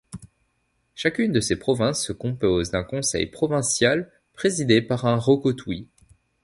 Chacune 0.95 1.31
de 1.31 1.39
ces 1.41 1.57
provinces 1.59 2.03
se 2.03 2.11
compose 2.11 2.71
d'un 2.71 2.83
conseil 2.83 3.27
provincial, 3.27 4.11
présidé 4.33 4.81
par 4.81 5.05
un 5.05 5.15
roko 5.17 5.53
tui. 5.53 5.87